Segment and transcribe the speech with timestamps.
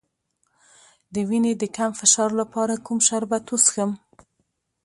[1.13, 3.91] د وینې د کم فشار لپاره کوم شربت وڅښم؟